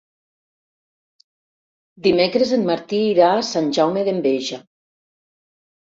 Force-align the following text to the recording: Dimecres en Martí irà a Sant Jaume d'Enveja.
Dimecres 2.09 2.55
en 2.59 2.67
Martí 2.73 3.05
irà 3.13 3.31
a 3.37 3.47
Sant 3.53 3.71
Jaume 3.79 4.09
d'Enveja. 4.13 4.65